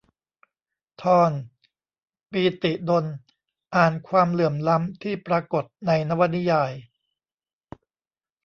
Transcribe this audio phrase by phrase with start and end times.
[1.03, 1.31] ธร
[2.31, 3.05] ปีติดล
[3.75, 6.71] อ่านความเหลื่อมล้ำที่ปรากฏในนวนิยาย